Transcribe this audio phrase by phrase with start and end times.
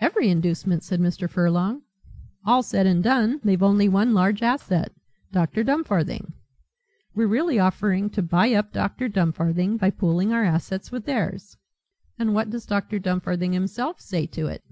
[0.00, 1.28] "Every inducement," said Mr.
[1.28, 1.82] Furlong.
[2.44, 4.92] "All said and done they've only one large asset
[5.32, 5.64] Dr.
[5.64, 6.32] Dumfarthing.
[7.16, 9.08] We're really offering to buy up Dr.
[9.08, 11.56] Dumfarthing by pooling our assets with theirs."
[12.16, 13.00] "And what does Dr.
[13.00, 14.62] Dumfarthing himself say to it?"